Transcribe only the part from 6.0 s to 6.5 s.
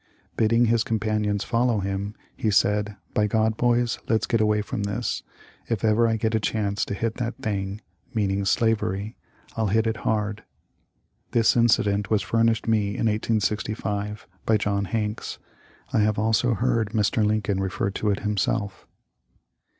I get a